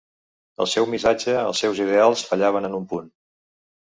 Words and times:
El 0.63 0.69
seu 0.71 0.87
missatge, 0.93 1.35
els 1.41 1.61
seus 1.65 1.81
ideals, 1.85 2.25
fallaven 2.31 2.69
en 2.71 2.79
un 2.79 2.87
punt. 2.95 3.07